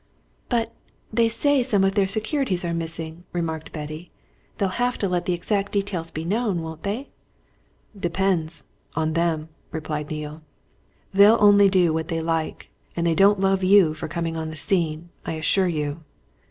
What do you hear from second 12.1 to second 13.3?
like. And they